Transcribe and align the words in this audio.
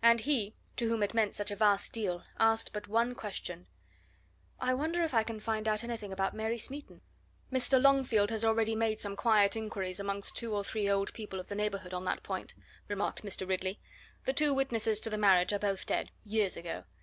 And 0.00 0.20
he, 0.22 0.54
to 0.78 0.88
whom 0.88 1.02
it 1.02 1.12
meant 1.12 1.34
such 1.34 1.50
a 1.50 1.54
vast 1.56 1.92
deal, 1.92 2.22
asked 2.40 2.72
but 2.72 2.88
one 2.88 3.14
question: 3.14 3.66
"I 4.58 4.72
wonder 4.72 5.04
if 5.04 5.12
I 5.12 5.22
can 5.22 5.38
find 5.38 5.68
out 5.68 5.84
anything 5.84 6.14
about 6.14 6.32
Mary 6.32 6.56
Smeaton!" 6.56 7.02
"Mr. 7.52 7.78
Longfield 7.78 8.30
has 8.30 8.42
already 8.42 8.74
made 8.74 9.00
some 9.00 9.16
quiet 9.16 9.54
inquiries 9.54 10.00
amongst 10.00 10.34
two 10.34 10.54
or 10.54 10.64
three 10.64 10.88
old 10.88 11.12
people 11.12 11.38
of 11.38 11.48
the 11.48 11.54
neighbourhood 11.54 11.92
on 11.92 12.06
that 12.06 12.22
point," 12.22 12.54
remarked 12.88 13.22
Mr. 13.22 13.46
Ridley. 13.46 13.78
"The 14.24 14.32
two 14.32 14.54
witnesses 14.54 14.98
to 15.00 15.10
the 15.10 15.18
marriage 15.18 15.52
are 15.52 15.58
both 15.58 15.84
dead 15.84 16.10
years 16.24 16.56
ago. 16.56 16.84